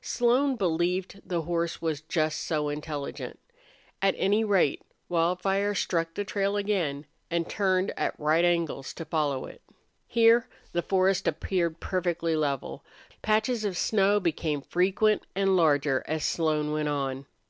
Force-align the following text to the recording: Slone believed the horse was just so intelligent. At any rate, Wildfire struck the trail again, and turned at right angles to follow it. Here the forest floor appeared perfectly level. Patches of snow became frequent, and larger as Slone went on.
Slone 0.00 0.56
believed 0.56 1.20
the 1.22 1.42
horse 1.42 1.82
was 1.82 2.00
just 2.00 2.40
so 2.40 2.70
intelligent. 2.70 3.38
At 4.00 4.14
any 4.16 4.42
rate, 4.42 4.80
Wildfire 5.10 5.74
struck 5.74 6.14
the 6.14 6.24
trail 6.24 6.56
again, 6.56 7.04
and 7.30 7.46
turned 7.46 7.92
at 7.98 8.18
right 8.18 8.42
angles 8.42 8.94
to 8.94 9.04
follow 9.04 9.44
it. 9.44 9.60
Here 10.08 10.48
the 10.72 10.80
forest 10.80 11.24
floor 11.26 11.32
appeared 11.36 11.80
perfectly 11.80 12.34
level. 12.36 12.82
Patches 13.20 13.66
of 13.66 13.76
snow 13.76 14.18
became 14.18 14.62
frequent, 14.62 15.26
and 15.36 15.56
larger 15.56 16.02
as 16.08 16.24
Slone 16.24 16.72
went 16.72 16.88
on. 16.88 17.26